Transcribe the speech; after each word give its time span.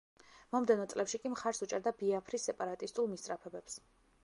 მომდევნო 0.53 0.87
წლებში 0.93 1.19
კი 1.25 1.31
მხარს 1.33 1.61
უჭერდა 1.67 1.95
ბიაფრის 2.01 2.49
სეპარატისტულ 2.51 3.13
მისწრაფებებს. 3.15 3.81